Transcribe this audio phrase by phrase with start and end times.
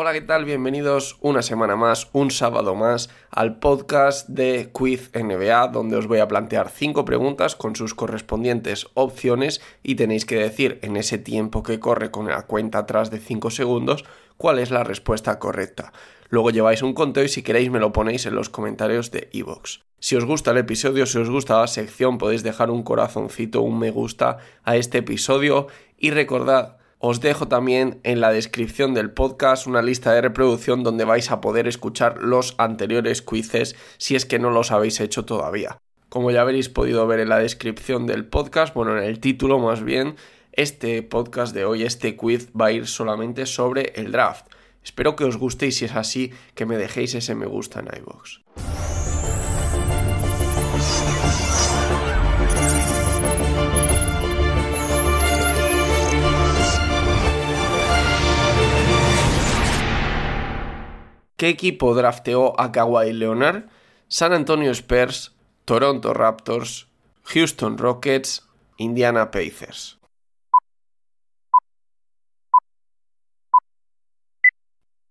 [0.00, 0.44] Hola, ¿qué tal?
[0.44, 6.20] Bienvenidos una semana más, un sábado más, al podcast de Quiz NBA, donde os voy
[6.20, 11.64] a plantear cinco preguntas con sus correspondientes opciones y tenéis que decir en ese tiempo
[11.64, 14.04] que corre con la cuenta atrás de 5 segundos
[14.36, 15.92] cuál es la respuesta correcta.
[16.28, 19.80] Luego lleváis un conteo y si queréis me lo ponéis en los comentarios de iVoox.
[19.98, 23.80] Si os gusta el episodio, si os gusta la sección, podéis dejar un corazoncito, un
[23.80, 29.66] me gusta a este episodio y recordad os dejo también en la descripción del podcast
[29.66, 34.38] una lista de reproducción donde vais a poder escuchar los anteriores quizzes si es que
[34.38, 35.78] no los habéis hecho todavía.
[36.08, 39.84] Como ya habréis podido ver en la descripción del podcast, bueno, en el título más
[39.84, 40.16] bien,
[40.52, 44.46] este podcast de hoy, este quiz va a ir solamente sobre el draft.
[44.82, 47.88] Espero que os guste y si es así, que me dejéis ese me gusta en
[48.00, 48.77] iVoox.
[61.38, 63.68] ¿Qué equipo drafteó a Kawhi Leonard?
[64.08, 66.88] San Antonio Spurs, Toronto Raptors,
[67.22, 69.97] Houston Rockets, Indiana Pacers.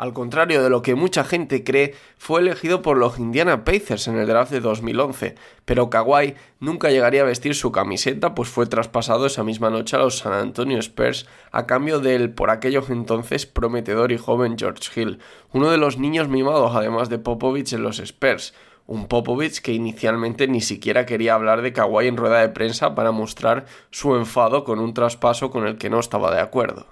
[0.00, 4.16] Al contrario de lo que mucha gente cree, fue elegido por los Indiana Pacers en
[4.16, 5.34] el draft de 2011,
[5.66, 9.98] pero Kawhi nunca llegaría a vestir su camiseta, pues fue traspasado esa misma noche a
[9.98, 15.18] los San Antonio Spurs a cambio del por aquellos entonces prometedor y joven George Hill,
[15.52, 18.54] uno de los niños mimados además de Popovich en los Spurs,
[18.86, 23.12] un Popovich que inicialmente ni siquiera quería hablar de Kawhi en rueda de prensa para
[23.12, 26.86] mostrar su enfado con un traspaso con el que no estaba de acuerdo.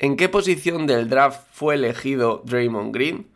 [0.00, 3.28] ¿En qué posición del draft fue elegido Draymond Green?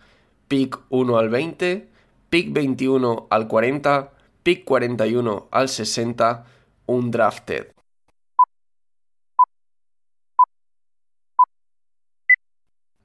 [0.48, 1.88] Pick 1 al 20,
[2.30, 4.10] pick 21 al 40,
[4.42, 6.46] pick 41 al 60,
[6.86, 7.68] un drafted.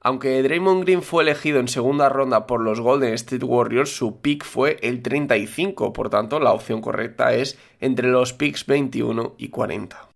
[0.00, 4.44] Aunque Draymond Green fue elegido en segunda ronda por los Golden State Warriors, su pick
[4.44, 10.13] fue el 35, por tanto la opción correcta es entre los picks 21 y 40.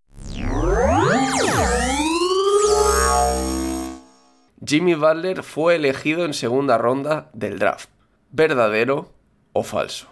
[4.65, 7.91] Jimmy Butler fue elegido en segunda ronda del draft.
[8.31, 9.13] ¿Verdadero
[9.53, 10.09] o falso?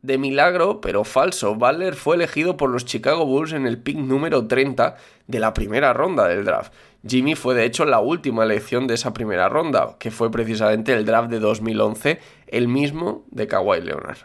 [0.00, 4.48] De milagro, pero falso, Butler fue elegido por los Chicago Bulls en el pick número
[4.48, 4.96] 30
[5.28, 6.72] de la primera ronda del draft.
[7.06, 11.04] Jimmy fue de hecho la última elección de esa primera ronda, que fue precisamente el
[11.04, 12.18] draft de 2011,
[12.48, 14.18] el mismo de Kawhi Leonard.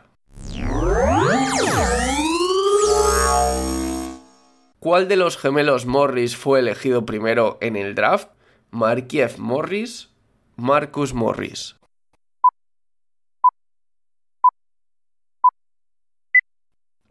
[4.88, 8.30] ¿Cuál de los gemelos Morris fue elegido primero en el draft?
[8.72, 10.12] ¿Markiev Morris?
[10.56, 11.76] Marcus Morris.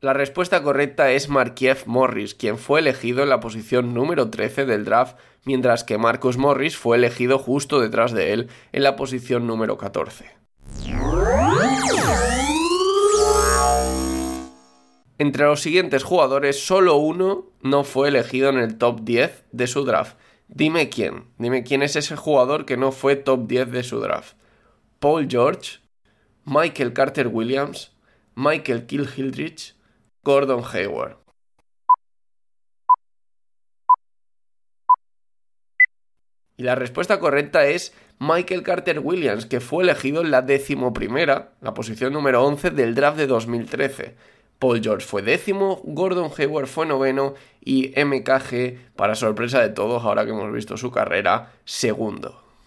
[0.00, 4.87] La respuesta correcta es Markiev Morris, quien fue elegido en la posición número 13 del
[4.87, 9.76] draft, mientras que Marcus Morris fue elegido justo detrás de él en la posición número
[9.76, 10.34] 14.
[15.19, 19.84] Entre los siguientes jugadores, solo uno no fue elegido en el top 10 de su
[19.84, 20.19] draft.
[20.49, 24.37] Dime quién, dime quién es ese jugador que no fue top 10 de su draft.
[24.99, 25.78] Paul George,
[26.44, 27.97] Michael Carter Williams,
[28.34, 29.75] Michael Kilhildrich,
[30.22, 31.16] Gordon Hayward.
[36.59, 41.75] Y la respuesta correcta es Michael Carter Williams, que fue elegido en la decimoprimera, la
[41.75, 44.36] posición número 11 del draft de 2013.
[44.59, 50.25] Paul George fue décimo, Gordon Hayward fue noveno y MKG, para sorpresa de todos, ahora
[50.25, 52.46] que hemos visto su carrera, segundo.